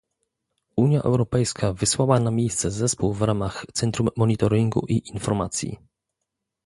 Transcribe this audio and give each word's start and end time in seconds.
Unia 0.75 1.01
Europejska 1.01 1.73
wysłała 1.73 2.19
na 2.19 2.31
miejsce 2.31 2.71
zespół 2.71 3.13
w 3.13 3.21
ramach 3.21 3.65
Centrum 3.73 4.09
Monitoringu 4.17 4.85
i 4.89 5.09
Informacji 5.09 5.77